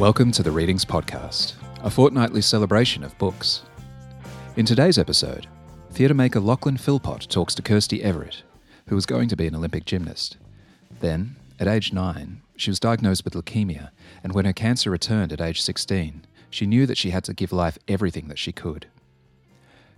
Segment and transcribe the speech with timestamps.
[0.00, 3.64] Welcome to the Readings Podcast, a fortnightly celebration of books.
[4.56, 5.46] In today's episode,
[5.90, 8.42] theatre maker Lachlan Philpott talks to Kirsty Everett,
[8.86, 10.38] who was going to be an Olympic gymnast.
[11.00, 13.90] Then, at age nine, she was diagnosed with leukemia,
[14.24, 17.52] and when her cancer returned at age 16, she knew that she had to give
[17.52, 18.86] life everything that she could.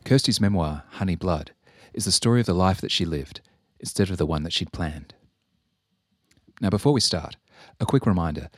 [0.04, 1.52] Kirsty's memoir, Honey Blood,
[1.94, 3.40] is the story of the life that she lived
[3.78, 5.14] instead of the one that she'd planned.
[6.60, 7.36] Now, before we start,
[7.78, 8.48] a quick reminder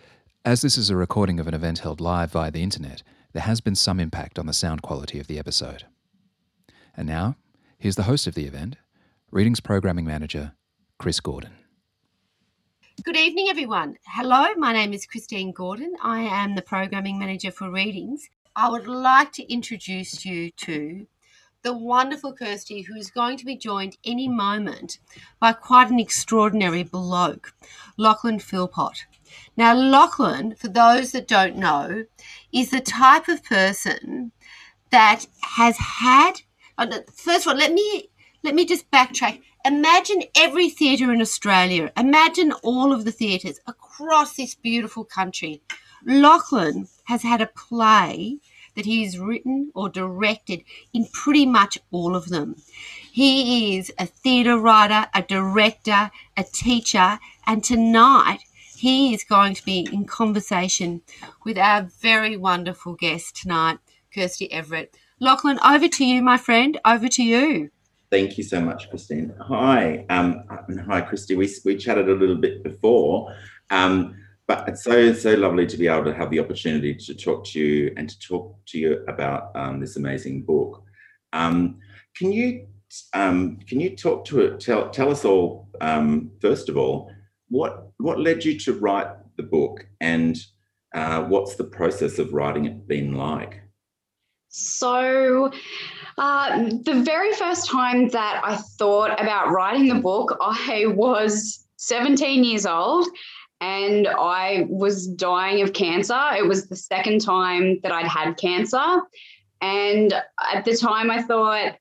[0.45, 3.62] as this is a recording of an event held live via the internet, there has
[3.62, 5.84] been some impact on the sound quality of the episode.
[6.95, 7.37] And now,
[7.79, 8.77] here's the host of the event,
[9.30, 10.53] Readings Programming Manager,
[10.98, 11.53] Chris Gordon.
[13.03, 13.97] Good evening, everyone.
[14.07, 15.95] Hello, my name is Christine Gordon.
[16.03, 18.29] I am the Programming Manager for Readings.
[18.55, 21.06] I would like to introduce you to
[21.62, 24.98] the wonderful Kirsty, who is going to be joined any moment
[25.41, 27.55] by quite an extraordinary bloke,
[27.97, 29.06] Lachlan Philpott.
[29.57, 32.05] Now, Lachlan, for those that don't know,
[32.53, 34.33] is the type of person
[34.91, 36.43] that has had.
[36.77, 38.11] Uh, first of all, let me
[38.43, 39.41] let me just backtrack.
[39.65, 41.91] Imagine every theatre in Australia.
[41.97, 45.62] Imagine all of the theatres across this beautiful country.
[46.05, 48.39] Lachlan has had a play
[48.75, 52.57] that he has written or directed in pretty much all of them.
[53.11, 58.41] He is a theatre writer, a director, a teacher, and tonight
[58.77, 61.03] he is going to be in conversation
[61.44, 63.78] with our very wonderful guest tonight,
[64.12, 64.94] Kirsty Everett.
[65.20, 66.78] Lachlan, over to you, my friend.
[66.84, 67.70] Over to you.
[68.11, 69.34] Thank you so much, Christine.
[69.41, 70.44] Hi, um,
[70.86, 71.34] hi, Kirsty.
[71.34, 73.34] We, we chatted a little bit before,
[73.70, 74.14] um,
[74.47, 77.61] but it's so so lovely to be able to have the opportunity to talk to
[77.61, 80.83] you and to talk to you about um, this amazing book.
[81.33, 81.78] Um,
[82.16, 82.66] can you
[83.14, 84.61] um, can you talk to it?
[84.61, 87.11] Tell tell us all um, first of all
[87.48, 90.37] what what led you to write the book, and
[90.94, 93.60] uh, what's the process of writing it been like?
[94.49, 95.50] So,
[96.16, 102.44] uh, the very first time that I thought about writing the book, I was 17
[102.44, 103.09] years old
[103.61, 106.21] and I was dying of cancer.
[106.37, 109.00] It was the second time that I'd had cancer.
[109.61, 111.76] And at the time, I thought,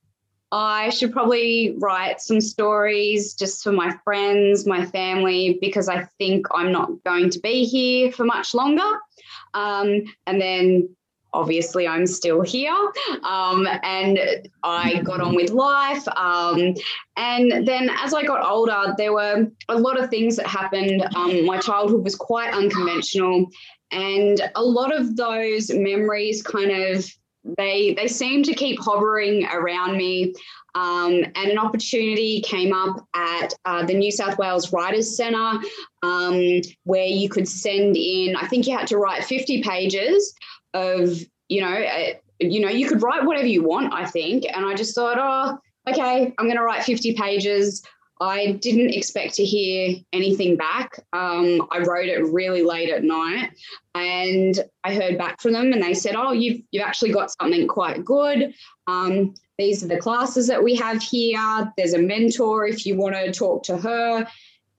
[0.53, 6.45] I should probably write some stories just for my friends, my family, because I think
[6.53, 8.87] I'm not going to be here for much longer.
[9.55, 10.95] Um, and then
[11.33, 12.77] obviously I'm still here.
[13.23, 14.19] Um, and
[14.61, 16.07] I got on with life.
[16.09, 16.75] Um,
[17.17, 21.01] and then as I got older, there were a lot of things that happened.
[21.15, 23.47] Um, my childhood was quite unconventional.
[23.91, 27.11] And a lot of those memories kind of
[27.43, 30.33] they they seem to keep hovering around me.
[30.75, 35.59] Um, and an opportunity came up at uh, the New South Wales Writers Centre
[36.01, 40.33] um, where you could send in, I think you had to write 50 pages
[40.73, 44.45] of, you know, uh, you know, you could write whatever you want, I think.
[44.51, 47.83] And I just thought, oh, okay, I'm going to write 50 pages.
[48.23, 50.97] I didn't expect to hear anything back.
[51.11, 53.51] Um, I wrote it really late at night,
[53.95, 57.67] and I heard back from them, and they said, "Oh, you've you've actually got something
[57.67, 58.53] quite good.
[58.87, 61.73] Um, these are the classes that we have here.
[61.75, 64.25] There's a mentor if you want to talk to her."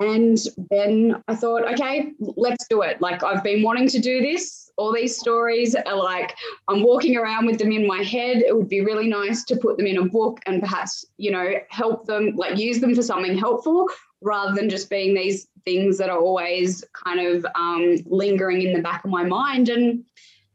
[0.01, 0.39] And
[0.71, 3.01] then I thought, okay, let's do it.
[3.01, 6.37] Like I've been wanting to do this all these stories are like
[6.69, 8.39] I'm walking around with them in my head.
[8.39, 11.55] It would be really nice to put them in a book and perhaps, you know,
[11.71, 13.89] help them, like use them for something helpful
[14.21, 18.83] rather than just being these things that are always kind of um, lingering in the
[18.83, 19.69] back of my mind.
[19.69, 20.05] And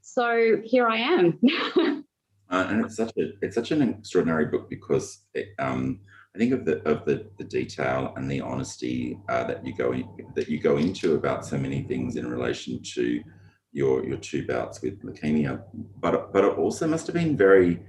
[0.01, 1.39] so here I am.
[2.49, 6.01] uh, and it's such a it's such an extraordinary book because it, um,
[6.35, 9.93] I think of the of the, the detail and the honesty uh, that you go
[9.93, 13.23] in, that you go into about so many things in relation to
[13.71, 15.63] your your two bouts with leukemia,
[15.99, 17.79] but but it also must have been very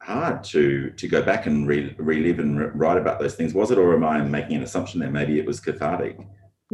[0.00, 3.52] hard to to go back and re, relive and re, write about those things.
[3.52, 5.10] Was it, or am I making an assumption there?
[5.10, 6.18] Maybe it was cathartic.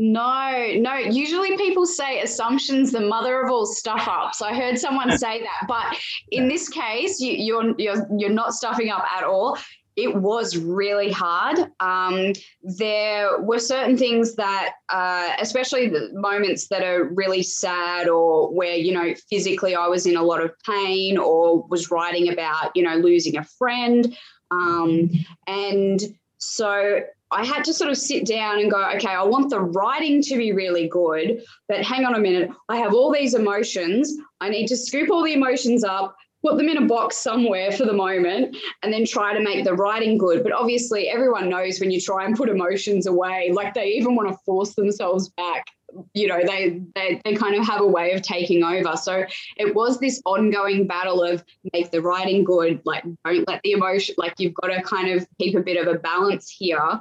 [0.00, 0.94] No, no.
[0.94, 4.40] Usually people say assumptions the mother of all stuff ups.
[4.40, 5.98] I heard someone say that, but
[6.30, 9.58] in this case, you, you're you're you're not stuffing up at all
[9.98, 11.58] it was really hard.
[11.80, 18.48] Um, there were certain things that, uh, especially the moments that are really sad or
[18.54, 22.70] where, you know, physically I was in a lot of pain or was writing about,
[22.76, 24.16] you know, losing a friend.
[24.52, 25.10] Um,
[25.48, 26.00] and
[26.38, 27.00] so
[27.32, 30.36] I had to sort of sit down and go, okay, I want the writing to
[30.36, 32.50] be really good, but hang on a minute.
[32.68, 34.14] I have all these emotions.
[34.40, 37.84] I need to scoop all the emotions up, put them in a box somewhere for
[37.84, 40.42] the moment and then try to make the writing good.
[40.42, 44.28] But obviously, everyone knows when you try and put emotions away, like they even want
[44.28, 45.66] to force themselves back.
[46.12, 48.94] You know they, they they kind of have a way of taking over.
[48.94, 49.24] So
[49.56, 51.42] it was this ongoing battle of
[51.72, 55.26] make the writing good like don't let the emotion like you've got to kind of
[55.40, 57.00] keep a bit of a balance here.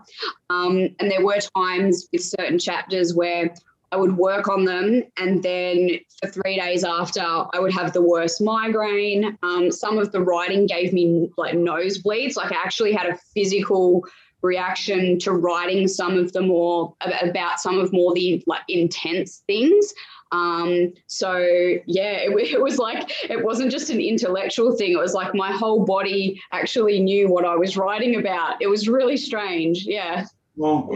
[0.49, 3.53] Um, and there were times with certain chapters where
[3.91, 8.01] I would work on them, and then for three days after, I would have the
[8.01, 9.37] worst migraine.
[9.43, 12.35] Um, some of the writing gave me like nosebleeds.
[12.35, 14.03] Like I actually had a physical
[14.41, 19.93] reaction to writing some of the more about some of more the like intense things
[20.31, 21.37] um so
[21.85, 25.51] yeah it, it, was like it wasn't just an intellectual thing it was like my
[25.51, 30.25] whole body actually knew what i was writing about it was really strange yeah
[30.55, 30.89] well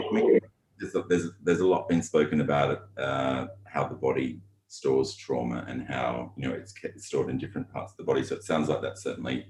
[0.81, 5.15] there's a, there's, there's a lot been spoken about it uh, how the body stores
[5.15, 8.43] trauma and how you know it's stored in different parts of the body so it
[8.43, 9.45] sounds like that's certainly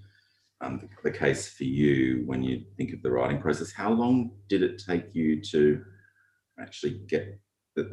[0.62, 3.72] um, the, the, case for you when you think of the writing process.
[3.72, 5.84] How long did it take you to
[6.60, 7.40] actually get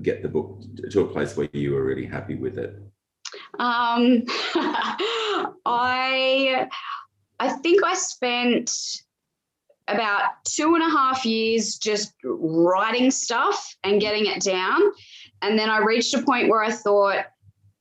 [0.03, 0.61] get the book
[0.91, 2.77] to a place where you were really happy with it?
[3.59, 4.25] Um,
[5.65, 6.69] I
[7.39, 8.71] I think I spent
[9.89, 14.81] about two and a half years just writing stuff and getting it down.
[15.43, 17.25] And then I reached a point where I thought,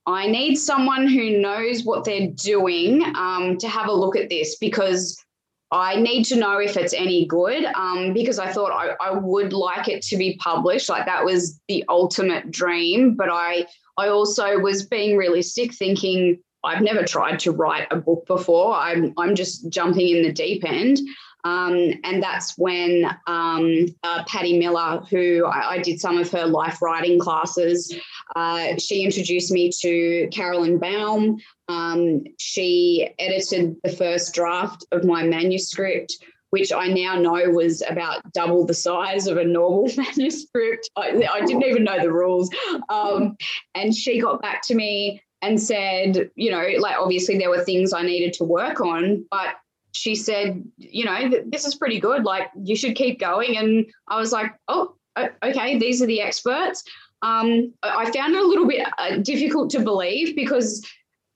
[0.06, 4.56] I need someone who knows what they're doing um, to have a look at this
[4.56, 5.22] because
[5.70, 9.52] I need to know if it's any good um, because I thought I, I would
[9.52, 10.88] like it to be published.
[10.88, 13.16] Like that was the ultimate dream.
[13.16, 13.66] But I,
[13.98, 18.74] I also was being realistic, thinking I've never tried to write a book before.
[18.74, 21.00] I'm, I'm just jumping in the deep end.
[21.44, 26.46] Um, and that's when um, uh, Patti Miller, who I, I, did some of her
[26.46, 27.94] life writing classes,
[28.34, 31.38] uh, she introduced me to Caroline Baum.
[31.68, 36.18] Um, she edited the first draft of my manuscript,
[36.50, 40.90] which I now know was about double the size of a normal manuscript.
[40.96, 42.50] I, I didn't even know the rules.
[42.88, 43.36] Um,
[43.76, 47.92] and she got back to me and said, you know, like obviously there were things
[47.92, 49.54] I needed to work on, but
[49.92, 52.24] she said, you know, this is pretty good.
[52.24, 53.56] Like you should keep going.
[53.56, 54.94] And I was like, oh,
[55.42, 56.84] okay, these are the experts.
[57.22, 60.86] Um, I found it a little bit uh, difficult to believe because,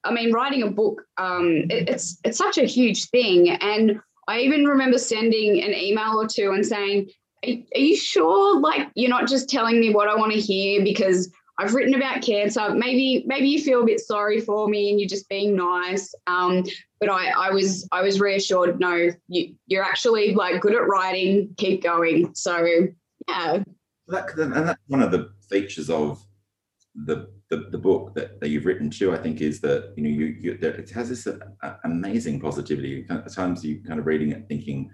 [0.05, 3.51] I mean, writing a book, um, it, it's it's such a huge thing.
[3.51, 7.11] And I even remember sending an email or two and saying,
[7.45, 8.61] are you sure?
[8.61, 11.33] Like you're not just telling me what I want to hear because
[11.63, 12.75] I've written about cancer.
[12.75, 16.13] Maybe maybe you feel a bit sorry for me and you're just being nice.
[16.27, 16.65] Um,
[16.99, 18.81] but I, I was I was reassured.
[18.81, 21.55] No, you you're actually like good at writing.
[21.57, 22.35] Keep going.
[22.35, 22.89] So
[23.29, 23.63] yeah.
[24.09, 26.25] That, and that's one of the features of
[26.95, 29.13] the the, the book that, that you've written too.
[29.13, 33.07] I think is that you know you, you it has this uh, amazing positivity.
[33.09, 34.91] At times you kind of reading it thinking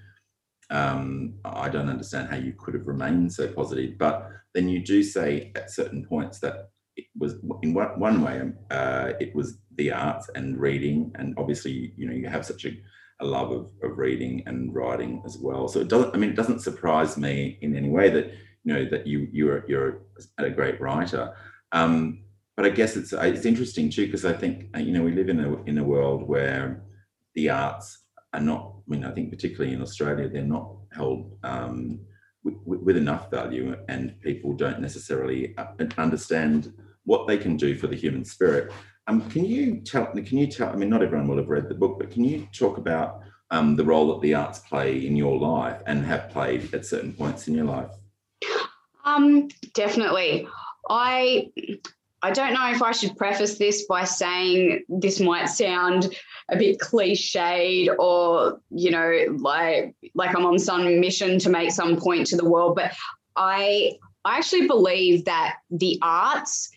[0.70, 3.96] um, I don't understand how you could have remained so positive.
[3.96, 8.42] But then you do say at certain points that it was in one, one way,
[8.72, 12.76] uh, it was the arts and reading, and obviously, you know, you have such a,
[13.20, 15.68] a love of, of reading and writing as well.
[15.68, 16.12] So it doesn't.
[16.12, 18.32] I mean, it doesn't surprise me in any way that
[18.64, 20.00] you know that you you're you're
[20.38, 21.34] a great writer.
[21.70, 22.24] Um,
[22.56, 25.38] but I guess it's it's interesting too because I think you know we live in
[25.38, 26.82] a in a world where
[27.36, 32.00] the arts are not, I mean, I think particularly in Australia, they're not held um,
[32.64, 36.72] with, enough value, and people don't necessarily uh, understand
[37.04, 38.72] what they can do for the human spirit.
[39.06, 40.06] Um, can you tell?
[40.06, 40.68] Can you tell?
[40.68, 43.76] I mean, not everyone will have read the book, but can you talk about um,
[43.76, 47.48] the role that the arts play in your life and have played at certain points
[47.48, 47.90] in your life?
[49.04, 50.46] Um, definitely.
[50.90, 51.50] I
[52.22, 56.14] I don't know if I should preface this by saying this might sound
[56.50, 61.96] a bit cliched or you know like like I'm on some mission to make some
[61.96, 62.92] point to the world but
[63.36, 63.92] I
[64.24, 66.70] I actually believe that the arts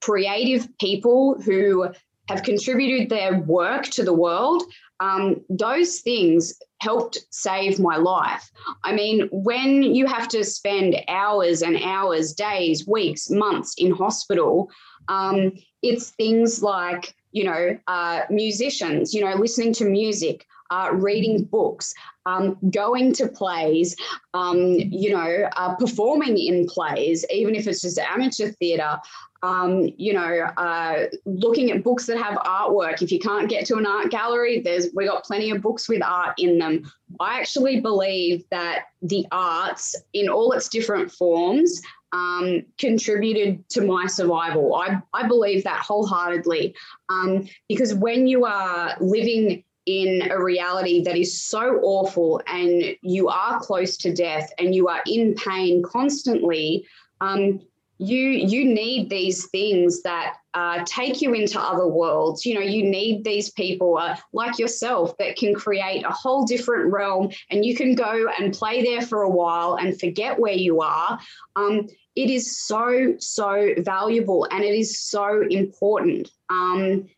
[0.00, 1.88] creative people who
[2.28, 4.62] have contributed their work to the world
[5.00, 8.50] um, those things helped save my life.
[8.84, 14.70] I mean, when you have to spend hours and hours, days, weeks, months in hospital,
[15.08, 21.44] um, it's things like, you know, uh, musicians, you know, listening to music, uh, reading
[21.44, 21.94] books,
[22.26, 23.94] um, going to plays,
[24.34, 28.98] um, you know, uh, performing in plays, even if it's just amateur theatre,
[29.44, 33.02] um, you know, uh, looking at books that have artwork.
[33.02, 36.02] If you can't get to an art gallery, there's we got plenty of books with
[36.02, 36.90] art in them.
[37.20, 41.80] I actually believe that the arts, in all its different forms,
[42.12, 44.74] um, contributed to my survival.
[44.74, 46.74] I, I believe that wholeheartedly
[47.08, 53.28] um, because when you are living in a reality that is so awful and you
[53.28, 56.86] are close to death and you are in pain constantly,
[57.22, 57.60] um,
[57.98, 62.44] you you need these things that uh, take you into other worlds.
[62.44, 66.92] You know you need these people uh, like yourself that can create a whole different
[66.92, 70.80] realm and you can go and play there for a while and forget where you
[70.80, 71.18] are.
[71.54, 76.30] Um, it is so so valuable and it is so important.
[76.50, 77.08] Um,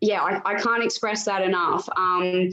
[0.00, 1.88] yeah I, I can't express that enough.
[1.96, 2.50] Um,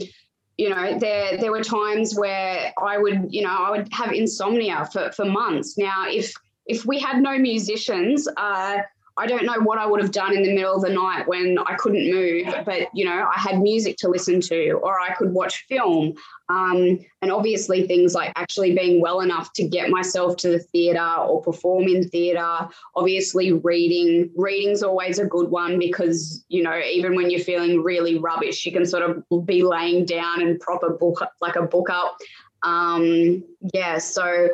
[0.58, 4.88] you know there there were times where i would you know i would have insomnia
[4.92, 5.76] for for months.
[5.76, 6.32] Now if
[6.66, 8.78] if we had no musicians, uh,
[9.18, 11.58] I don't know what I would have done in the middle of the night when
[11.58, 15.32] I couldn't move, but you know, I had music to listen to, or I could
[15.32, 16.14] watch film.
[16.48, 21.00] Um, and obviously, things like actually being well enough to get myself to the theatre
[21.00, 22.68] or perform in theatre.
[22.94, 24.30] Obviously, reading.
[24.36, 28.72] Reading's always a good one because, you know, even when you're feeling really rubbish, you
[28.72, 32.16] can sort of be laying down and proper book, like a book up.
[32.62, 33.42] Um,
[33.72, 34.48] yeah, so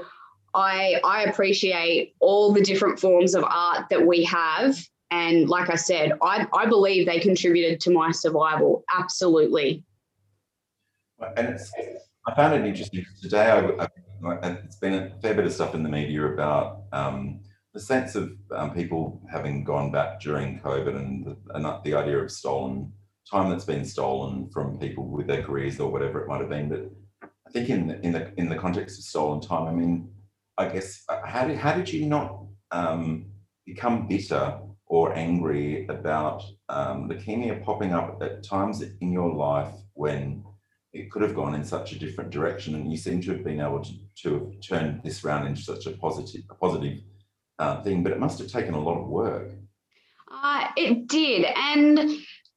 [0.54, 4.78] I, I appreciate all the different forms of art that we have.
[5.10, 8.84] And like I said, I, I believe they contributed to my survival.
[8.96, 9.84] Absolutely.
[11.36, 11.58] And
[12.26, 13.50] I found it interesting today.
[13.50, 13.88] I,
[14.24, 17.40] I, it's been a fair bit of stuff in the media about um,
[17.74, 22.18] the sense of um, people having gone back during COVID and the, and the idea
[22.18, 22.92] of stolen
[23.30, 26.68] time that's been stolen from people with their careers or whatever it might have been.
[26.68, 26.90] But
[27.46, 30.10] I think in the, in the in the context of stolen time, I mean,
[30.62, 33.26] I guess, how did, how did you not um,
[33.66, 40.44] become bitter or angry about um, leukemia popping up at times in your life when
[40.92, 43.60] it could have gone in such a different direction and you seem to have been
[43.60, 43.92] able to,
[44.22, 46.98] to turned this round into such a positive, a positive
[47.58, 49.52] uh, thing, but it must have taken a lot of work.
[50.30, 51.46] Uh, it did.
[51.56, 51.98] And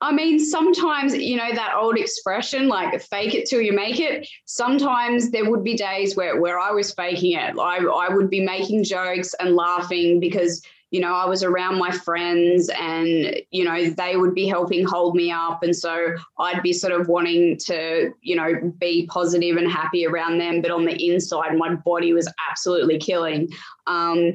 [0.02, 4.28] I mean, sometimes, you know, that old expression, like fake it till you make it.
[4.46, 7.58] Sometimes there would be days where, where I was faking it.
[7.58, 10.62] I, I would be making jokes and laughing because,
[10.92, 15.16] you know, I was around my friends and, you know, they would be helping hold
[15.16, 15.64] me up.
[15.64, 20.40] And so I'd be sort of wanting to, you know, be positive and happy around
[20.40, 20.62] them.
[20.62, 23.50] But on the inside, my body was absolutely killing.
[23.88, 24.34] Um,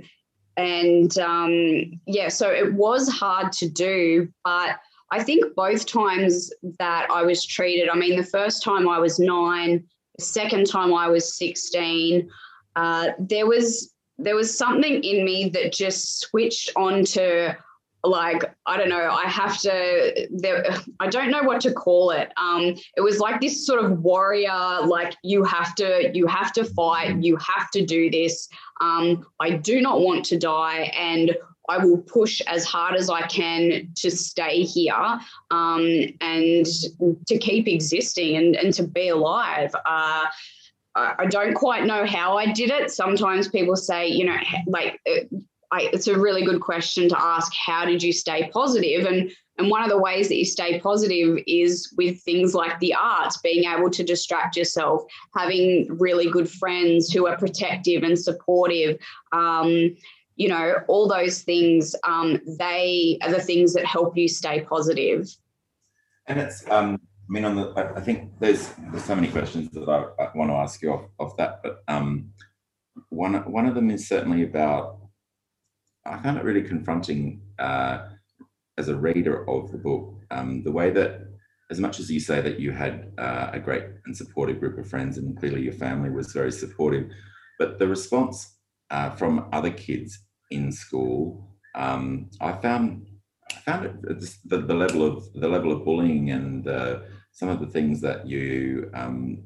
[0.57, 4.79] and um, yeah, so it was hard to do, but
[5.11, 9.19] I think both times that I was treated, I mean, the first time I was
[9.19, 9.85] nine,
[10.17, 12.29] the second time I was 16,
[12.77, 17.57] uh, there was there was something in me that just switched on to
[18.03, 19.11] like I don't know.
[19.11, 20.29] I have to.
[20.31, 20.65] There,
[21.01, 22.33] I don't know what to call it.
[22.37, 24.81] Um, it was like this sort of warrior.
[24.87, 27.23] Like you have to, you have to fight.
[27.23, 28.49] You have to do this.
[28.81, 31.37] Um, I do not want to die, and
[31.71, 35.85] I will push as hard as I can to stay here um,
[36.21, 36.67] and
[37.27, 39.73] to keep existing and, and to be alive.
[39.87, 40.25] Uh,
[40.97, 42.91] I don't quite know how I did it.
[42.91, 44.37] Sometimes people say, you know,
[44.67, 45.31] like it,
[45.71, 47.53] I, it's a really good question to ask.
[47.55, 49.07] How did you stay positive?
[49.07, 52.95] And and one of the ways that you stay positive is with things like the
[52.95, 55.03] arts, being able to distract yourself,
[55.37, 58.99] having really good friends who are protective and supportive.
[59.33, 59.97] Um,
[60.41, 65.29] you know, all those things, um, they are the things that help you stay positive.
[66.29, 69.87] And it's, um, I mean, on the, I think there's there's so many questions that
[69.87, 72.31] I, I want to ask you off, off that, but um,
[73.11, 74.97] one one of them is certainly about.
[76.07, 78.09] I found it really confronting uh,
[78.79, 81.21] as a reader of the book, um, the way that,
[81.71, 84.89] as much as you say that you had uh, a great and supportive group of
[84.89, 87.11] friends, and clearly your family was very supportive,
[87.59, 88.57] but the response
[88.91, 90.19] uh, from other kids
[90.51, 93.07] in school, um, I found
[93.51, 97.01] I found it the, the level of the level of bullying and uh,
[97.33, 99.43] some of the things that you um,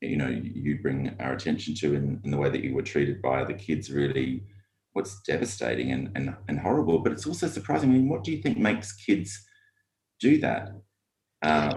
[0.00, 3.20] you know you bring our attention to in, in the way that you were treated
[3.22, 4.44] by the kids really
[4.92, 7.00] what's devastating and, and, and horrible.
[7.00, 9.44] But it's also surprising I mean what do you think makes kids
[10.20, 10.70] do that?
[11.42, 11.76] Uh,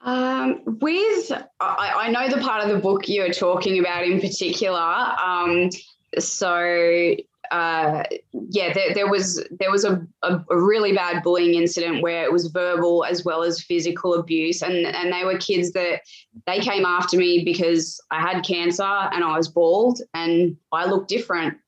[0.00, 4.78] um, with I, I, know the part of the book you're talking about in particular
[4.78, 5.70] um,
[6.18, 7.16] so
[7.50, 8.04] uh,
[8.50, 12.46] yeah, there, there, was there was a, a, really bad bullying incident where it was
[12.46, 16.00] verbal as well as physical abuse, and and they were kids that
[16.46, 21.08] they came after me because I had cancer and I was bald and I looked
[21.08, 21.58] different,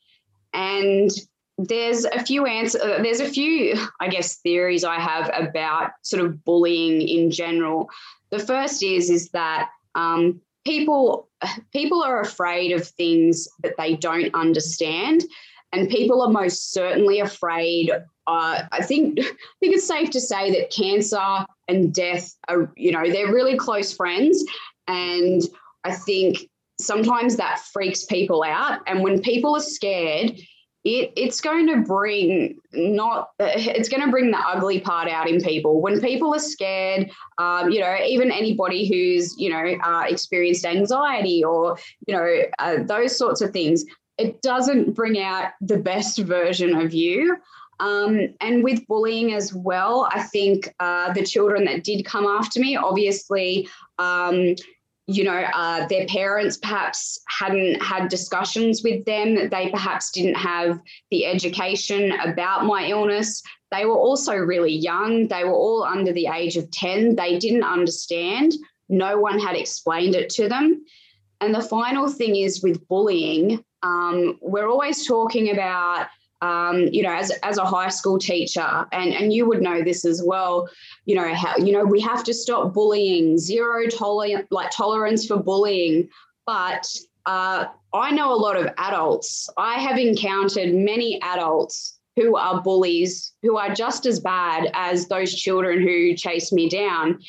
[0.52, 1.10] and
[1.58, 2.80] there's a few answers.
[2.80, 7.88] Uh, there's a few, I guess, theories I have about sort of bullying in general.
[8.30, 11.28] The first is is that um, people
[11.72, 15.24] people are afraid of things that they don't understand
[15.72, 17.90] and people are most certainly afraid.
[18.26, 19.22] Uh, I think I
[19.60, 23.92] think it's safe to say that cancer and death are, you know, they're really close
[23.92, 24.44] friends,
[24.86, 25.42] and
[25.84, 26.48] I think
[26.80, 28.80] sometimes that freaks people out.
[28.86, 30.38] And when people are scared,
[30.84, 35.40] it, it's going to bring not it's going to bring the ugly part out in
[35.40, 40.64] people when people are scared um, you know even anybody who's you know uh, experienced
[40.64, 43.84] anxiety or you know uh, those sorts of things
[44.18, 47.36] it doesn't bring out the best version of you
[47.80, 52.60] um, and with bullying as well, I think uh, the children that did come after
[52.60, 54.56] me, obviously, um,
[55.06, 59.48] you know, uh, their parents perhaps hadn't had discussions with them.
[59.48, 63.42] They perhaps didn't have the education about my illness.
[63.70, 65.28] They were also really young.
[65.28, 67.14] They were all under the age of 10.
[67.14, 68.52] They didn't understand.
[68.88, 70.84] No one had explained it to them.
[71.40, 76.08] And the final thing is with bullying, um, we're always talking about
[76.40, 80.04] um, you know, as, as a high school teacher, and, and you would know this
[80.04, 80.68] as well,
[81.04, 85.36] you know, how, you know, we have to stop bullying, zero tolerance, like tolerance for
[85.36, 86.08] bullying.
[86.46, 86.86] But
[87.26, 89.50] uh, I know a lot of adults.
[89.56, 95.34] I have encountered many adults who are bullies who are just as bad as those
[95.34, 97.20] children who chase me down.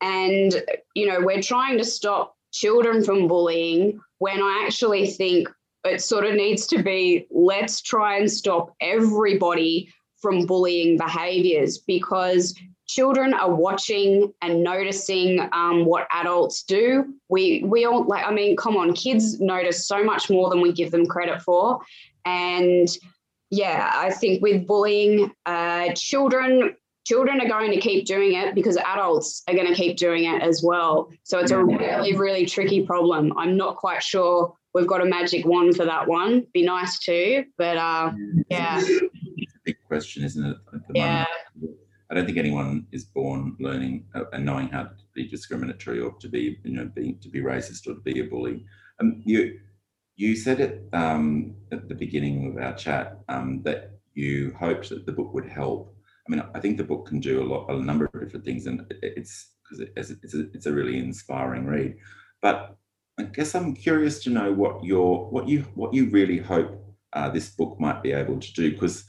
[0.00, 0.62] And,
[0.94, 5.48] you know, we're trying to stop children from bullying when I actually think
[5.84, 12.54] it sort of needs to be let's try and stop everybody from bullying behaviors because
[12.86, 17.14] children are watching and noticing um, what adults do.
[17.28, 20.72] We we all like I mean, come on, kids notice so much more than we
[20.72, 21.80] give them credit for,
[22.24, 22.88] and
[23.50, 26.76] yeah, I think with bullying, uh, children
[27.08, 30.42] children are going to keep doing it because adults are going to keep doing it
[30.42, 31.10] as well.
[31.22, 33.32] So it's a really really tricky problem.
[33.38, 36.46] I'm not quite sure we've got a magic wand for that one.
[36.52, 38.12] Be nice too, but uh,
[38.50, 38.80] yeah.
[38.80, 40.56] It's a big question, isn't it?
[40.94, 41.24] yeah.
[41.56, 41.78] Moment?
[42.10, 46.12] I don't think anyone is born learning uh, and knowing how to be discriminatory or
[46.20, 48.64] to be, you know, being to be racist or to be a bully.
[49.00, 49.60] Um, you
[50.16, 55.06] you said it um, at the beginning of our chat um, that you hoped that
[55.06, 55.94] the book would help.
[56.28, 58.66] I mean, I think the book can do a lot, a number of different things,
[58.66, 61.96] and it's because it's, a, it's a really inspiring read.
[62.42, 62.76] But
[63.18, 67.30] I guess I'm curious to know what your what you what you really hope uh,
[67.30, 69.04] this book might be able to do because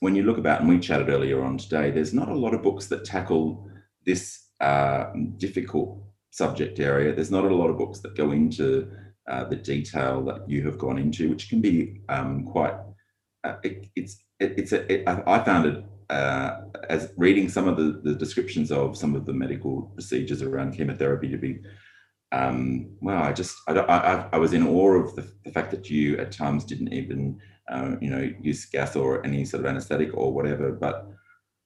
[0.00, 2.62] when you look about and we chatted earlier on today, there's not a lot of
[2.62, 3.68] books that tackle
[4.04, 5.06] this uh,
[5.38, 7.14] difficult subject area.
[7.14, 8.90] There's not a lot of books that go into
[9.28, 12.74] uh, the detail that you have gone into, which can be um, quite.
[13.42, 17.76] Uh, it, it's it, it's a, it, I found it uh, as reading some of
[17.76, 21.58] the, the descriptions of some of the medical procedures around chemotherapy to be
[22.32, 25.88] um, well, I just I, I, I, was in awe of the, the, fact that
[25.88, 27.40] you at times didn't even
[27.70, 30.72] uh, you know use gas or any sort of anesthetic or whatever.
[30.72, 31.08] But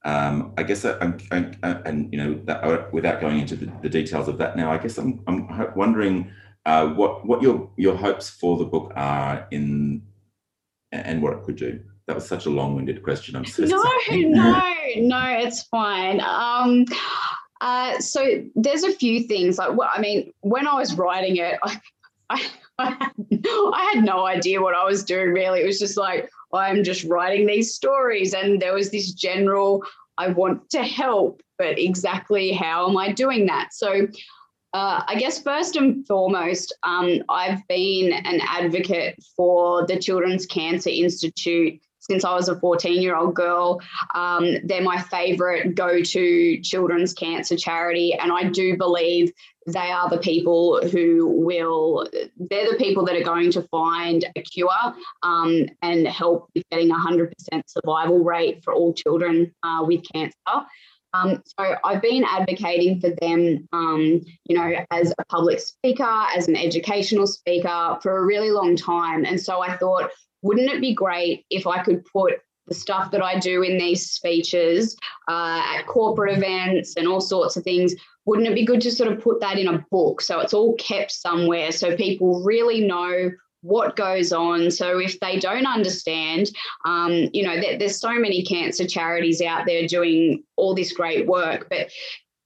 [0.05, 3.88] um, I guess I, I, and you know that, uh, without going into the, the,
[3.88, 6.31] details of that now, I guess I'm I'm wondering
[6.66, 10.03] uh, what what your your hopes for the book are in
[10.92, 11.81] and what it could do.
[12.11, 13.37] That was such a long-winded question.
[13.37, 16.20] I'm so no, no, no, it's fine.
[16.20, 16.85] Um,
[17.61, 21.57] uh, so there's a few things like well, I mean, when I was writing it,
[21.62, 21.79] I,
[22.29, 23.12] I, I, had,
[23.46, 25.61] I had no idea what I was doing really.
[25.61, 29.85] It was just like I'm just writing these stories, and there was this general
[30.18, 33.68] I want to help, but exactly how am I doing that?
[33.73, 34.09] So
[34.73, 40.90] uh, I guess first and foremost, um, I've been an advocate for the Children's Cancer
[40.90, 43.80] Institute since I was a 14 year old girl.
[44.14, 48.14] Um, they're my favorite go to children's cancer charity.
[48.14, 49.32] And I do believe
[49.66, 54.40] they are the people who will, they're the people that are going to find a
[54.40, 54.68] cure
[55.22, 57.30] um, and help with getting a 100%
[57.66, 60.34] survival rate for all children uh, with cancer.
[61.12, 66.46] Um, so I've been advocating for them, um, you know, as a public speaker, as
[66.46, 69.24] an educational speaker for a really long time.
[69.24, 70.10] And so I thought,
[70.42, 72.35] wouldn't it be great if I could put
[72.66, 74.96] the stuff that I do in these speeches
[75.29, 77.94] uh, at corporate events and all sorts of things?
[78.26, 80.74] Wouldn't it be good to sort of put that in a book so it's all
[80.76, 83.31] kept somewhere so people really know
[83.62, 84.70] what goes on.
[84.70, 86.50] So if they don't understand,
[86.85, 91.26] um, you know, there, there's so many cancer charities out there doing all this great
[91.26, 91.90] work, but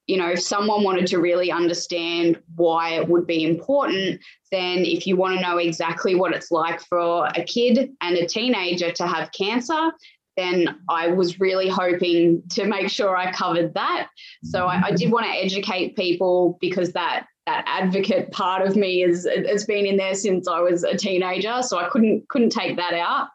[0.07, 5.07] you know, if someone wanted to really understand why it would be important, then if
[5.07, 9.07] you want to know exactly what it's like for a kid and a teenager to
[9.07, 9.93] have cancer,
[10.37, 14.09] then I was really hoping to make sure I covered that.
[14.43, 19.03] So I, I did want to educate people because that that advocate part of me
[19.03, 21.63] is it's been in there since I was a teenager.
[21.63, 23.29] So I couldn't couldn't take that out.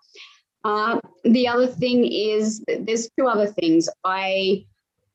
[0.63, 3.87] Uh, the other thing is there's two other things.
[4.03, 4.65] I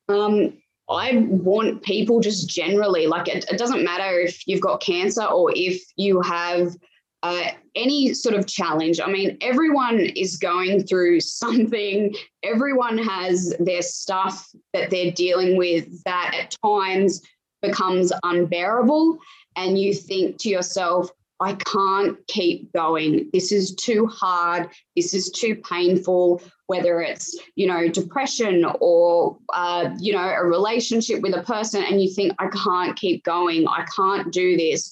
[0.09, 0.53] um,
[0.89, 5.51] I want people just generally, like it, it doesn't matter if you've got cancer or
[5.55, 6.75] if you have
[7.23, 8.99] uh, any sort of challenge.
[8.99, 16.03] I mean, everyone is going through something, everyone has their stuff that they're dealing with
[16.03, 17.21] that at times
[17.63, 19.17] becomes unbearable.
[19.55, 23.29] And you think to yourself, I can't keep going.
[23.33, 24.69] This is too hard.
[24.95, 26.41] This is too painful.
[26.67, 32.01] Whether it's, you know, depression or, uh, you know, a relationship with a person, and
[32.01, 33.67] you think, I can't keep going.
[33.67, 34.89] I can't do this.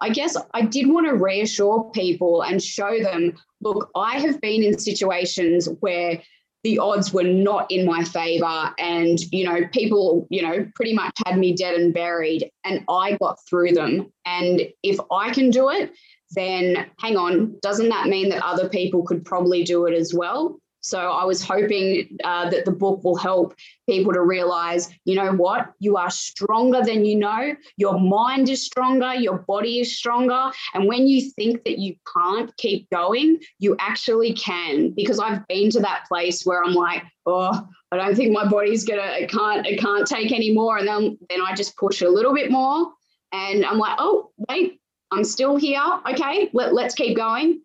[0.00, 4.62] I guess I did want to reassure people and show them look, I have been
[4.62, 6.20] in situations where
[6.66, 11.12] the odds were not in my favor and you know people you know pretty much
[11.24, 15.70] had me dead and buried and i got through them and if i can do
[15.70, 15.92] it
[16.32, 20.58] then hang on doesn't that mean that other people could probably do it as well
[20.86, 23.56] so I was hoping uh, that the book will help
[23.88, 27.56] people to realize, you know what, you are stronger than you know.
[27.76, 30.52] Your mind is stronger, your body is stronger.
[30.74, 34.92] And when you think that you can't keep going, you actually can.
[34.92, 38.84] Because I've been to that place where I'm like, oh, I don't think my body's
[38.84, 40.78] gonna, it can't, it can't take anymore.
[40.78, 42.92] And then, then I just push a little bit more.
[43.32, 45.82] And I'm like, oh, wait, I'm still here.
[46.08, 47.62] Okay, let, let's keep going.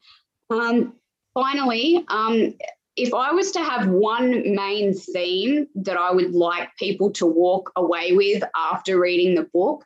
[0.49, 0.95] Um,
[1.35, 2.55] finally, um,
[2.95, 7.71] if I was to have one main theme that I would like people to walk
[7.75, 9.85] away with after reading the book,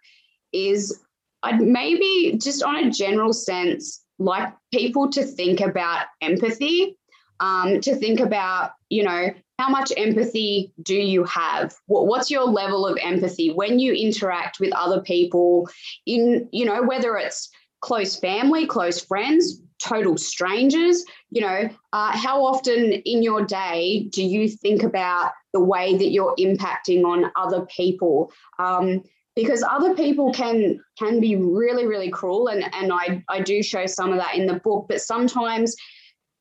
[0.52, 1.02] is
[1.44, 6.98] I'd maybe just on a general sense, like people to think about empathy,
[7.39, 11.74] um, to think about, you know, how much empathy do you have?
[11.88, 15.70] What's your level of empathy when you interact with other people
[16.06, 17.50] in, you know, whether it's
[17.82, 24.24] close family, close friends, total strangers you know uh, how often in your day do
[24.24, 28.30] you think about the way that you're impacting on other people?
[28.60, 29.02] Um,
[29.38, 33.86] because other people can can be really really cruel and and I, I do show
[33.86, 35.76] some of that in the book but sometimes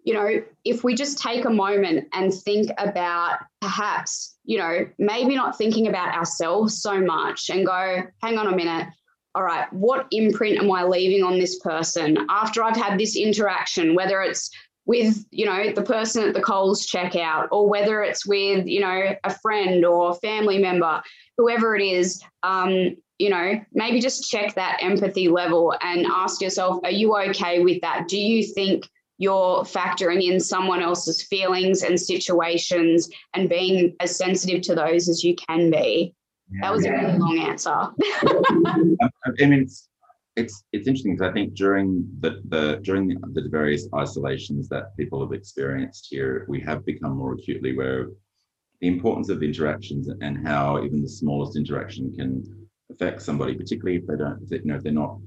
[0.05, 5.35] you know if we just take a moment and think about perhaps you know maybe
[5.35, 8.87] not thinking about ourselves so much and go hang on a minute
[9.35, 13.95] all right, what imprint am I leaving on this person after I've had this interaction,
[13.95, 14.51] whether it's
[14.87, 19.15] with, you know, the person at the Coles checkout or whether it's with, you know,
[19.25, 21.03] a friend or family member,
[21.37, 26.81] whoever it is, um, you know, maybe just check that empathy level and ask yourself,
[26.85, 28.09] are you okay with that?
[28.09, 34.63] Do you think you're factoring in someone else's feelings and situations and being as sensitive
[34.63, 36.15] to those as you can be?
[36.61, 37.71] That was a really long answer.
[37.71, 39.89] I mean, it's
[40.37, 44.97] it's it's interesting because I think during the the during the, the, various isolations that
[44.97, 48.13] people have experienced here, we have become more acutely aware of
[48.81, 52.45] the importance of interactions and how even the smallest interaction can
[52.91, 55.19] affect somebody, particularly if they don't, you know, if they're not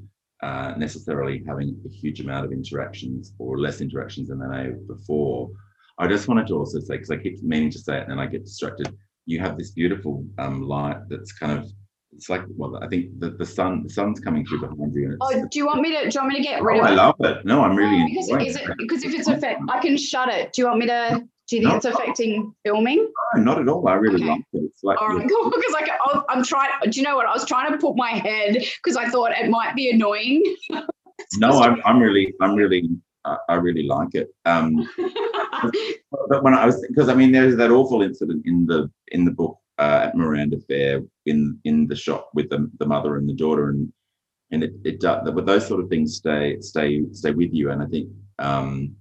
[0.43, 4.87] uh, necessarily having a huge amount of interactions or less interactions than they may have
[4.87, 5.49] before.
[5.97, 8.19] I just wanted to also say, because I keep meaning to say it and then
[8.19, 8.95] I get distracted
[9.27, 11.69] you have this beautiful um, light that's kind of
[12.13, 15.45] it's like well i think the, the sun the sun's coming through behind you oh
[15.51, 16.93] do you want me to do you want me to get rid oh, of it
[16.93, 19.79] i love it no i'm really oh, because, is it, because if it's affect i
[19.79, 23.09] can shut it do you want me to do you think no, it's affecting filming?
[23.35, 23.87] No, not at all.
[23.87, 24.31] I really okay.
[24.31, 24.63] like it.
[24.65, 25.49] It's like all right, cool.
[25.49, 25.89] Because like
[26.27, 26.71] I'm trying.
[26.89, 27.25] Do you know what?
[27.25, 30.43] I was trying to put my head because I thought it might be annoying.
[31.37, 32.89] no, I'm, I'm really, I'm really,
[33.27, 34.29] uh, I really like it.
[34.45, 34.87] Um,
[36.29, 39.31] but when I was, because I mean, there's that awful incident in the in the
[39.31, 43.33] book uh, at Miranda Fair in in the shop with the, the mother and the
[43.33, 43.91] daughter, and
[44.51, 45.29] and it it does.
[45.29, 48.09] But those sort of things stay stay stay with you, and I think
[48.39, 48.95] um,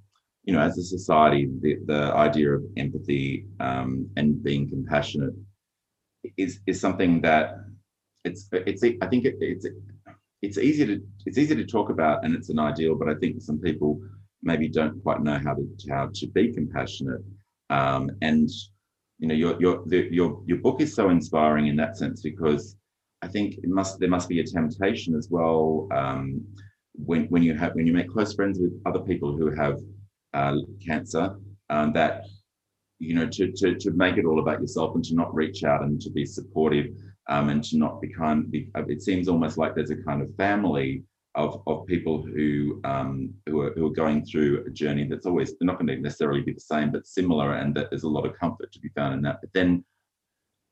[0.45, 5.35] you know, as a society, the the idea of empathy um, and being compassionate
[6.37, 7.59] is is something that
[8.25, 9.67] it's it's I think it, it's
[10.43, 13.43] it's easy to it's easy to talk about and it's an ideal, but I think
[13.43, 14.01] some people
[14.43, 17.23] maybe don't quite know how to how to be compassionate.
[17.71, 18.49] Um, and
[19.19, 22.77] you know, your your the, your your book is so inspiring in that sense because
[23.23, 26.45] I think it must there must be a temptation as well um,
[26.93, 29.81] when when you have when you make close friends with other people who have
[30.35, 31.37] uh, cancer
[31.71, 32.25] um, that
[32.99, 35.83] you know to, to to make it all about yourself and to not reach out
[35.83, 36.87] and to be supportive
[37.29, 38.47] um, and to not be kind.
[38.53, 41.03] It seems almost like there's a kind of family
[41.37, 45.55] of, of people who um, who, are, who are going through a journey that's always
[45.61, 48.39] not going to necessarily be the same but similar and that there's a lot of
[48.39, 49.41] comfort to be found in that.
[49.41, 49.85] But then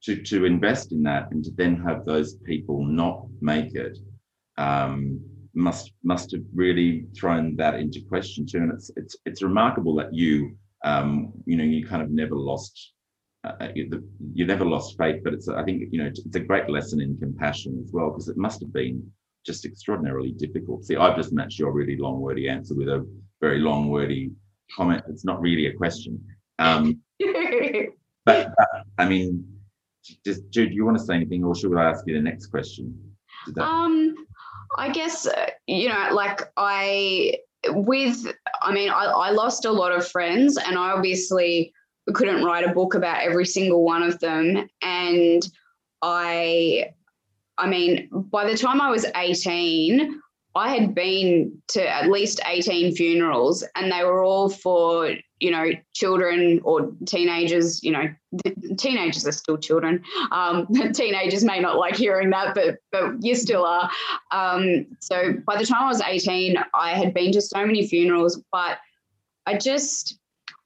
[0.05, 3.99] to to invest in that and to then have those people not make it
[4.57, 5.21] um,
[5.55, 8.59] must must have really thrown that into question too.
[8.59, 12.93] And it's it's it's remarkable that you um, you know you kind of never lost
[13.45, 16.71] uh, you, you never lost faith but it's I think you know it's a great
[16.71, 19.07] lesson in compassion as well because it must have been
[19.45, 20.85] just extraordinarily difficult.
[20.85, 23.07] See, I've just matched your really long, wordy answer with a
[23.41, 24.31] very long, wordy
[24.75, 25.05] comment.
[25.09, 26.23] It's not really a question.
[26.59, 27.01] Um,
[28.25, 29.47] but, but, I mean,
[30.25, 32.47] just Jude, do you want to say anything, or should I ask you the next
[32.47, 32.99] question?
[33.55, 34.15] That- um,
[34.77, 38.27] I guess uh, you know, like I with,
[38.63, 41.73] I mean, I, I lost a lot of friends, and I obviously
[42.13, 45.49] couldn't write a book about every single one of them, and
[46.03, 46.93] I
[47.59, 50.21] I mean, by the time I was 18,
[50.57, 55.71] I had been to at least 18 funerals, and they were all for, you know,
[55.95, 57.83] children or teenagers.
[57.83, 58.15] You know,
[58.79, 60.03] teenagers are still children.
[60.31, 63.91] Um, teenagers may not like hearing that, but but you still are.
[64.31, 68.41] Um, so by the time I was 18, I had been to so many funerals,
[68.53, 68.79] but
[69.47, 70.19] I just,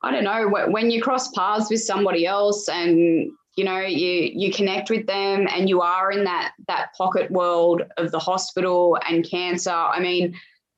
[0.02, 4.52] I don't know, when you cross paths with somebody else and you know you you
[4.52, 9.28] connect with them and you are in that that pocket world of the hospital and
[9.28, 10.32] cancer i mean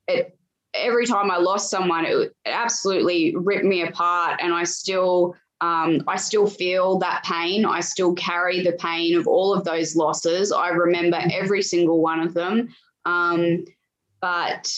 [0.08, 0.38] it
[0.72, 6.04] every time i lost someone it, it absolutely ripped me apart and i still um,
[6.08, 7.66] I still feel that pain.
[7.66, 10.52] I still carry the pain of all of those losses.
[10.52, 12.70] I remember every single one of them.
[13.04, 13.66] Um,
[14.22, 14.72] but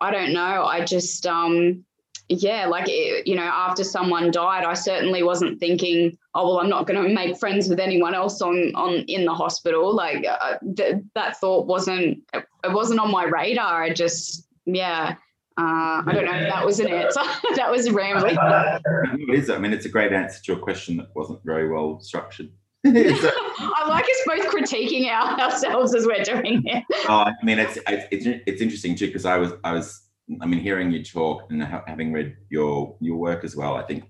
[0.00, 0.64] I don't know.
[0.64, 1.84] I just, um,
[2.28, 6.68] yeah, like, it, you know, after someone died, I certainly wasn't thinking, oh, well, I'm
[6.68, 9.94] not going to make friends with anyone else on, on in the hospital.
[9.94, 13.82] Like uh, th- that thought wasn't, it wasn't on my radar.
[13.82, 15.14] I just, yeah.
[15.58, 17.20] Uh, I don't know if that was an answer.
[17.54, 18.36] that was rambling.
[18.44, 19.48] it is.
[19.48, 22.50] I mean, it's a great answer to a question that wasn't very well structured.
[22.86, 26.84] I like us both critiquing our, ourselves as we're doing it.
[27.08, 30.05] Oh, I mean, it's it's it's interesting too because I was I was
[30.40, 33.82] I mean, hearing you talk and ha- having read your your work as well, I
[33.82, 34.04] think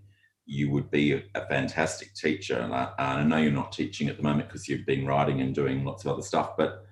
[0.47, 2.59] you would be a, fantastic teacher.
[2.59, 5.41] And I, and I, know you're not teaching at the moment because you've been writing
[5.41, 6.57] and doing lots of other stuff.
[6.57, 6.87] But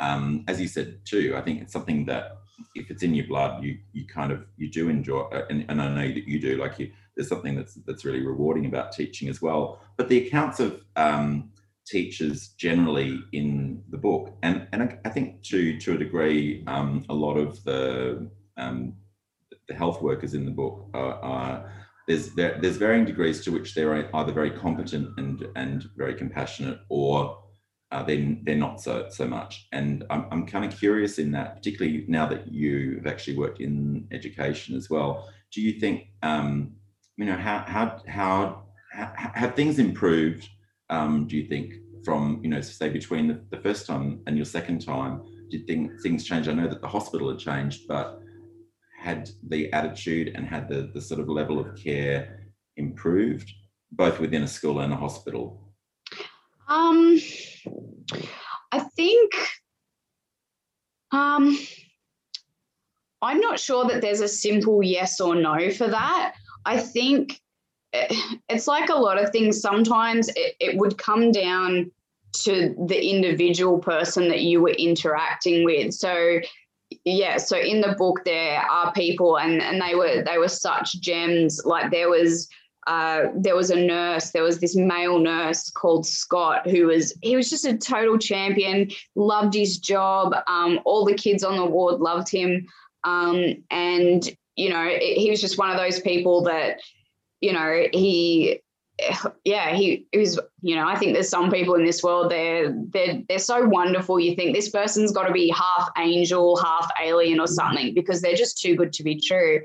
[0.00, 2.38] um, as you said too, I think it's something that
[2.74, 5.80] if it's in your blood, you you kind of you do enjoy, uh, and, and
[5.80, 6.56] I know that you do.
[6.56, 9.80] Like you, there's something that's that's really rewarding about teaching as well.
[9.96, 11.50] But the accounts of um,
[11.86, 17.04] teachers generally in the book, and and I, I think to to a degree, um,
[17.08, 18.28] a lot of the
[18.58, 18.94] um,
[19.68, 21.72] the health workers in the book are, are
[22.06, 26.80] there's there, there's varying degrees to which they're either very competent and and very compassionate
[26.88, 27.38] or
[27.90, 29.66] uh, they're, they're not so so much.
[29.72, 34.06] And I'm, I'm kind of curious in that particularly now that you've actually worked in
[34.12, 36.72] education as well do you think um,
[37.16, 40.48] you know how how how, how have things improved
[40.90, 44.44] um, do you think from you know say between the, the first time and your
[44.44, 45.22] second time?
[45.50, 48.20] Did things things change i know that the hospital had changed but
[49.08, 53.50] had the attitude and had the, the sort of level of care improved,
[53.90, 55.72] both within a school and a hospital?
[56.68, 57.18] Um,
[58.70, 59.32] I think
[61.10, 61.58] um,
[63.22, 66.34] I'm not sure that there's a simple yes or no for that.
[66.66, 67.40] I think
[67.94, 68.14] eh,
[68.50, 69.58] it's like a lot of things.
[69.58, 71.90] Sometimes it, it would come down
[72.42, 75.94] to the individual person that you were interacting with.
[75.94, 76.40] So
[77.16, 81.00] yeah so in the book there are people and and they were they were such
[81.00, 81.60] gems.
[81.64, 82.48] Like there was
[82.86, 87.36] uh, there was a nurse there was this male nurse called scott who was he
[87.36, 92.00] was just a total champion loved his job um, all the kids on the ward
[92.00, 92.66] loved him
[93.04, 96.80] um, and you know it, he was just one of those people that
[97.42, 98.58] you know he
[99.44, 102.74] yeah, he, he was, you know, I think there's some people in this world, they're,
[102.92, 104.18] they're, they're so wonderful.
[104.18, 108.34] You think this person's got to be half angel, half alien or something because they're
[108.34, 109.60] just too good to be true.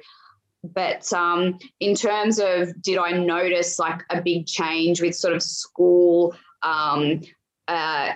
[0.64, 5.44] But um, in terms of, did I notice like a big change with sort of
[5.44, 7.22] school, um,
[7.68, 8.14] uh,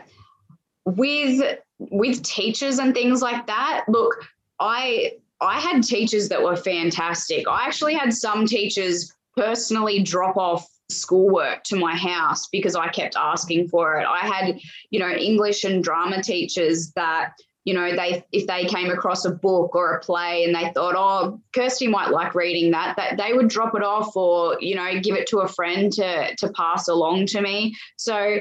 [0.86, 3.84] with with teachers and things like that?
[3.89, 4.25] Look,
[4.62, 7.47] I I had teachers that were fantastic.
[7.49, 13.15] I actually had some teachers personally drop off schoolwork to my house because I kept
[13.15, 14.06] asking for it.
[14.08, 17.34] I had, you know, English and drama teachers that,
[17.65, 20.95] you know, they if they came across a book or a play and they thought,
[20.97, 25.00] oh, Kirsty might like reading that, that they would drop it off or, you know,
[25.02, 27.76] give it to a friend to to pass along to me.
[27.97, 28.39] So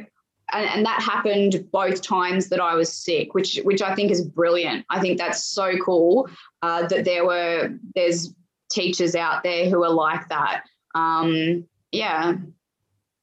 [0.53, 4.25] and, and that happened both times that I was sick, which which I think is
[4.25, 4.87] brilliant.
[4.91, 6.29] I think that's so cool
[6.63, 8.33] uh, that there were there's
[8.71, 10.63] teachers out there who are like that.
[10.95, 12.35] Um, yeah.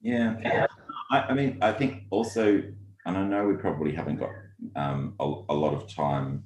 [0.01, 0.67] Yeah.
[1.11, 2.63] I, I, mean, I think also,
[3.05, 4.31] and I know we probably haven't got
[4.75, 6.43] um, a, a, lot of time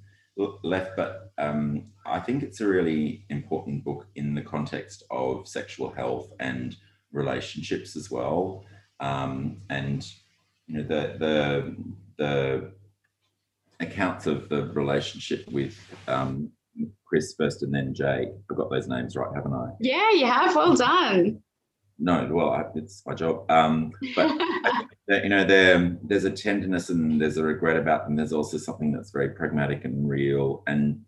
[0.63, 5.91] left, but um, I think it's a really important book in the context of sexual
[5.91, 6.75] health and
[7.11, 8.65] relationships as well.
[8.99, 10.05] Um, and
[10.67, 11.75] you know, the the
[12.17, 12.71] the
[13.79, 15.77] accounts of the relationship with
[16.07, 16.51] um,
[17.05, 18.29] Chris first and then Jake.
[18.49, 19.69] I've got those names right, haven't I?
[19.79, 20.55] Yeah, you have.
[20.55, 21.41] Well done.
[21.99, 23.49] No, well, I, it's my job.
[23.49, 24.29] Um, but
[25.23, 28.15] you know, there there's a tenderness and there's a regret about them.
[28.15, 30.63] There's also something that's very pragmatic and real.
[30.67, 31.01] And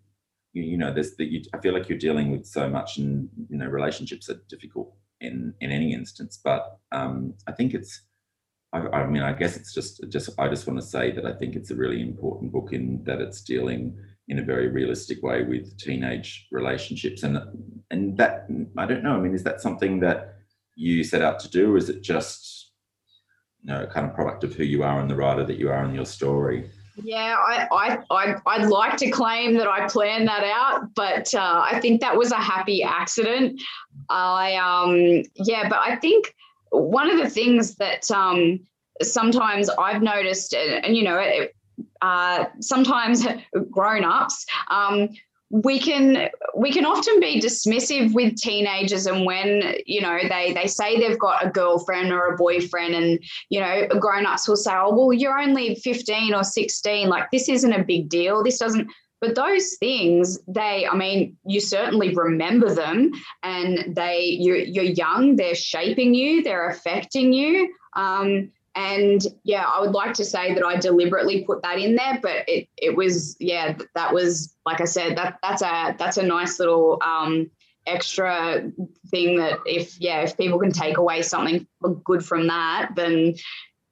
[0.54, 1.48] you, you know, there's that.
[1.54, 5.54] I feel like you're dealing with so much, and you know, relationships are difficult in
[5.62, 6.40] in any instance.
[6.44, 8.02] But um, I think it's.
[8.72, 10.32] I, I mean, I guess it's just just.
[10.40, 13.22] I just want to say that I think it's a really important book in that
[13.22, 13.96] it's dealing
[14.28, 17.38] in a very realistic way with teenage relationships and
[17.92, 19.16] and that I don't know.
[19.16, 20.39] I mean, is that something that
[20.80, 22.72] you set out to do, or is it just
[23.62, 25.84] you know kind of product of who you are and the writer that you are
[25.84, 26.70] in your story?
[27.04, 31.62] Yeah, I, I, I, I'd like to claim that I planned that out, but uh,
[31.64, 33.62] I think that was a happy accident.
[34.10, 36.36] I, um, yeah, but I think
[36.72, 38.60] one of the things that um,
[39.02, 41.56] sometimes I've noticed, and, and you know, it,
[42.02, 43.26] uh, sometimes
[43.72, 45.10] grown ups, um,
[45.50, 50.68] we can we can often be dismissive with teenagers and when you know they they
[50.68, 54.96] say they've got a girlfriend or a boyfriend and you know grown-ups will say oh
[54.96, 58.88] well you're only 15 or 16 like this isn't a big deal this doesn't
[59.22, 65.36] but those things they i mean you certainly remember them and they you're, you're young
[65.36, 70.64] they're shaping you they're affecting you um, and yeah i would like to say that
[70.64, 74.86] i deliberately put that in there but it it was yeah that was like i
[74.86, 77.50] said that that's a that's a nice little um,
[77.88, 78.72] extra
[79.10, 81.68] thing that if yeah if people can take away something
[82.06, 83.34] good from that then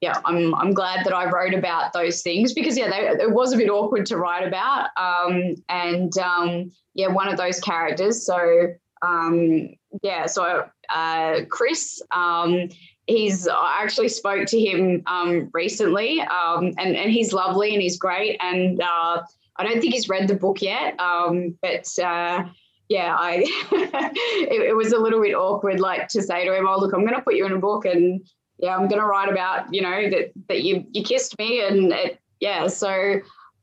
[0.00, 3.52] yeah i'm i'm glad that i wrote about those things because yeah they, it was
[3.52, 8.24] a bit awkward to write about um, and um, yeah one of those characters.
[8.24, 8.68] So
[9.02, 9.68] um,
[10.02, 12.68] yeah so uh, chris um,
[13.08, 17.98] he's I actually spoke to him um, recently, um, and and he's lovely and he's
[17.98, 18.36] great.
[18.40, 19.22] And uh,
[19.56, 22.44] I don't think he's read the book yet, um, but uh,
[22.88, 26.78] yeah, I it, it, was a little bit awkward, like to say to him, "Oh,
[26.78, 28.24] look, I'm going to put you in a book, and
[28.58, 31.92] yeah, I'm going to write about you know that that you you kissed me, and
[31.92, 33.20] it, yeah, so."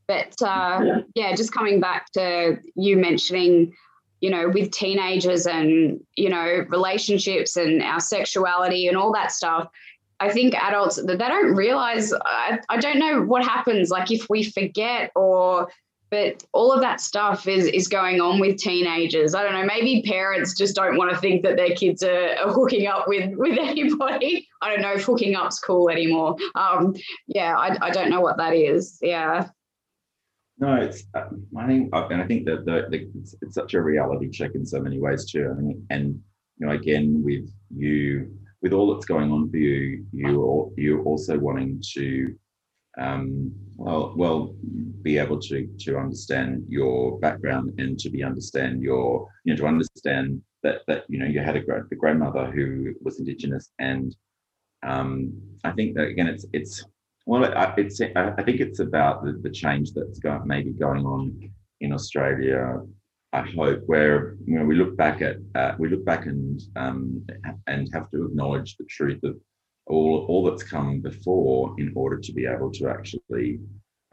[0.07, 0.99] But uh, yeah.
[1.15, 3.73] yeah, just coming back to you mentioning
[4.21, 9.67] you know, with teenagers and, you know, relationships and our sexuality and all that stuff.
[10.19, 14.43] I think adults they don't realize I, I don't know what happens like if we
[14.43, 15.67] forget or
[16.09, 19.35] but all of that stuff is is going on with teenagers.
[19.35, 22.53] I don't know, maybe parents just don't want to think that their kids are, are
[22.53, 24.47] hooking up with with anybody.
[24.61, 26.37] I don't know if hooking up's cool anymore.
[26.55, 26.95] Um,
[27.27, 28.97] yeah, I, I don't know what that is.
[29.01, 29.49] Yeah.
[30.65, 31.03] No, it's.
[31.13, 31.25] Uh,
[31.55, 34.65] I think, and I think that the, the it's, it's, such a reality check in
[34.65, 35.47] so many ways too.
[35.51, 36.19] I mean, and
[36.57, 41.37] you know, again, with you, with all that's going on for you, you you also
[41.37, 42.35] wanting to,
[42.97, 44.55] um, well, well,
[45.03, 49.67] be able to to understand your background and to be understand your, you know, to
[49.67, 54.15] understand that that you know you had a, a grandmother who was Indigenous, and
[54.81, 55.31] um,
[55.63, 56.83] I think that again, it's it's
[57.25, 57.43] well,
[57.77, 62.81] it's, I think it's about the, the change that's going, maybe going on in Australia.
[63.33, 67.25] I hope where you know we look back at uh, we look back and um,
[67.67, 69.35] and have to acknowledge the truth of
[69.87, 73.59] all all that's come before in order to be able to actually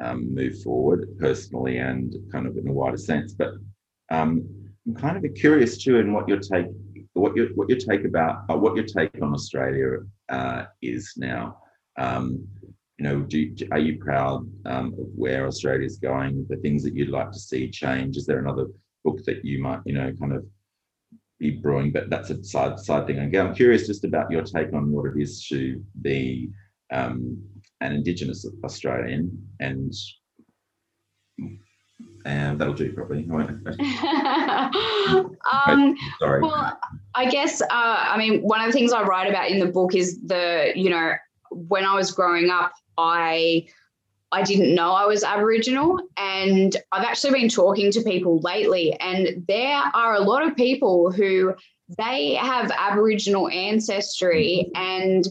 [0.03, 3.33] um, move forward personally and kind of in a wider sense.
[3.35, 3.53] But
[4.11, 4.49] um,
[4.87, 6.67] I'm kind of curious too in what your take
[7.13, 9.99] what your what your take about uh, what your take on Australia
[10.31, 11.59] uh, is now.
[11.99, 12.49] Um,
[13.03, 16.47] you know, do, are you proud um, of where Australia is going?
[16.49, 18.17] The things that you'd like to see change?
[18.17, 18.67] Is there another
[19.03, 20.47] book that you might, you know, kind of
[21.41, 21.91] be brewing?
[21.91, 23.19] But that's a side side thing.
[23.19, 26.51] Again, I'm curious just about your take on what it is to be
[26.93, 27.43] um,
[27.81, 29.93] an Indigenous Australian, and
[32.25, 33.27] and that'll do probably.
[35.67, 36.41] um, Sorry.
[36.41, 36.79] Well,
[37.17, 39.97] I guess uh, I mean one of the things I write about in the book
[39.97, 41.15] is the you know
[41.51, 43.67] when I was growing up, I
[44.31, 46.01] I didn't know I was Aboriginal.
[46.17, 51.11] And I've actually been talking to people lately, and there are a lot of people
[51.11, 51.55] who
[51.99, 54.71] they have Aboriginal ancestry.
[54.75, 55.27] And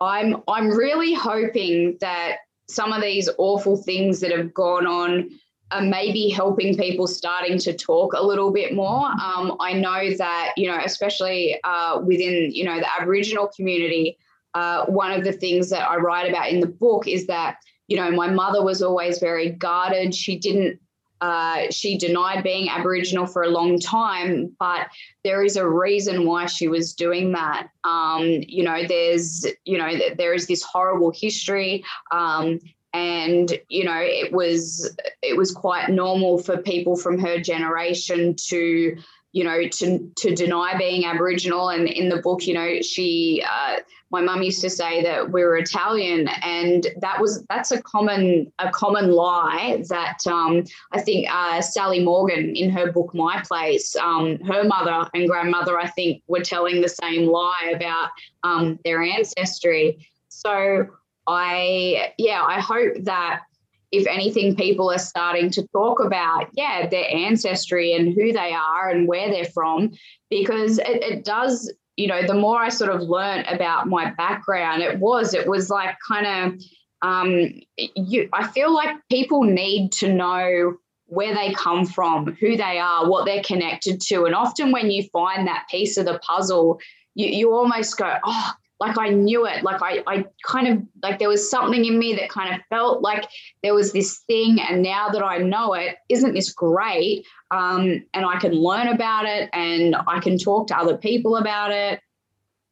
[0.00, 2.36] I'm I'm really hoping that
[2.68, 5.30] some of these awful things that have gone on
[5.70, 9.06] are maybe helping people starting to talk a little bit more.
[9.06, 14.16] Um, I know that, you know, especially uh, within, you know, the Aboriginal community,
[14.54, 17.96] uh, one of the things that I write about in the book is that, you
[17.96, 20.14] know, my mother was always very guarded.
[20.14, 20.80] She didn't,
[21.20, 24.88] uh, she denied being Aboriginal for a long time, but
[25.24, 27.68] there is a reason why she was doing that.
[27.84, 31.84] Um, you know, there's, you know, there is this horrible history.
[32.10, 32.60] Um,
[32.94, 38.96] and you know it was it was quite normal for people from her generation to
[39.32, 41.70] you know to to deny being aboriginal.
[41.70, 43.76] And in the book you know she uh,
[44.10, 48.50] my mum used to say that we were italian and that was that's a common
[48.58, 53.94] a common lie that um, i think uh, sally morgan in her book my place
[53.96, 58.08] um, her mother and grandmother i think were telling the same lie about
[58.44, 60.06] um, their ancestry.
[60.28, 60.86] So
[61.26, 63.42] I, yeah, I hope that
[63.90, 68.90] if anything, people are starting to talk about, yeah, their ancestry and who they are
[68.90, 69.92] and where they're from,
[70.30, 74.82] because it, it does, you know, the more I sort of learned about my background,
[74.82, 76.60] it was, it was like kind of,
[77.00, 80.76] um, you, I feel like people need to know
[81.06, 84.26] where they come from, who they are, what they're connected to.
[84.26, 86.78] And often when you find that piece of the puzzle,
[87.14, 89.64] you, you almost go, oh, like I knew it.
[89.64, 93.02] Like I, I kind of like there was something in me that kind of felt
[93.02, 93.26] like
[93.62, 94.60] there was this thing.
[94.60, 97.26] And now that I know it, isn't this great?
[97.50, 101.72] Um, and I can learn about it and I can talk to other people about
[101.72, 102.00] it.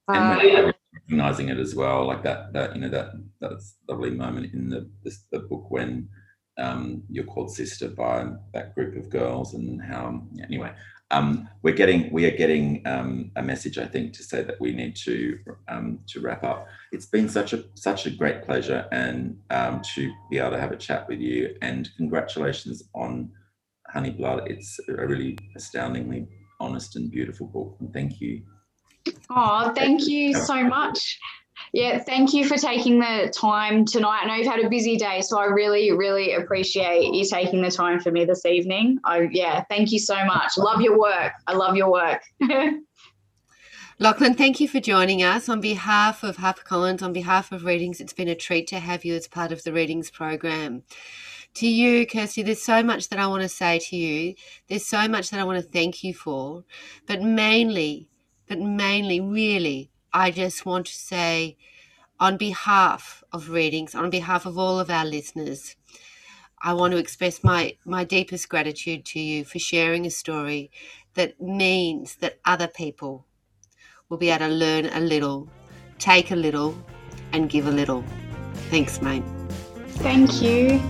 [0.09, 4.55] And uh, recognizing it as well, like that, that, you know, that, that's lovely moment
[4.55, 6.09] in the, this, the book when
[6.59, 10.73] um, you're called sister by that group of girls and how, anyway,
[11.11, 14.73] um, we're getting we are getting um, a message, I think, to say that we
[14.73, 15.39] need to
[15.69, 16.67] um, to wrap up.
[16.93, 20.73] It's been such a such a great pleasure and um, to be able to have
[20.73, 21.57] a chat with you.
[21.63, 23.31] And congratulations on
[23.89, 24.45] Honey Blood.
[24.47, 26.27] It's a really astoundingly
[26.59, 27.77] honest and beautiful book.
[27.81, 28.43] And thank you.
[29.31, 31.19] Oh, thank you so much.
[31.73, 34.21] Yeah, thank you for taking the time tonight.
[34.23, 37.71] I know you've had a busy day, so I really, really appreciate you taking the
[37.71, 38.99] time for me this evening.
[39.05, 40.57] I yeah, thank you so much.
[40.57, 41.33] Love your work.
[41.47, 42.23] I love your work.
[43.99, 45.49] Lachlan, thank you for joining us.
[45.49, 49.15] On behalf of HarperCollins, on behalf of Readings, it's been a treat to have you
[49.15, 50.83] as part of the Readings program.
[51.55, 54.35] To you, Kirsty, there's so much that I want to say to you.
[54.69, 56.65] There's so much that I want to thank you for.
[57.07, 58.09] But mainly,
[58.47, 61.59] but mainly, really, I just want to say,
[62.19, 65.77] on behalf of Readings, on behalf of all of our listeners,
[66.63, 70.71] I want to express my, my deepest gratitude to you for sharing a story
[71.17, 73.27] that means that other people
[74.09, 75.51] will be able to learn a little,
[75.99, 76.75] take a little,
[77.35, 78.03] and give a little.
[78.71, 79.23] Thanks, mate.
[79.99, 80.81] Thank you.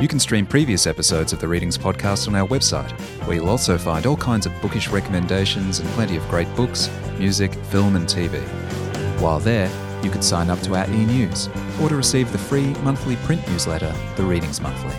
[0.00, 2.92] You can stream previous episodes of the Readings podcast on our website,
[3.26, 6.88] where you'll also find all kinds of bookish recommendations and plenty of great books,
[7.18, 8.40] music, film, and TV.
[9.20, 9.68] While there,
[10.04, 11.48] you can sign up to our e news
[11.82, 14.94] or to receive the free monthly print newsletter, The Readings Monthly.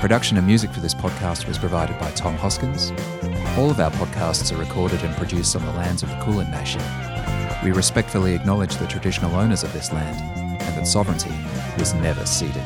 [0.00, 2.90] Production and music for this podcast was provided by Tom Hoskins.
[3.56, 6.82] All of our podcasts are recorded and produced on the lands of the Kulin Nation.
[7.62, 10.20] We respectfully acknowledge the traditional owners of this land
[10.60, 11.32] and that sovereignty
[11.78, 12.64] was never ceded.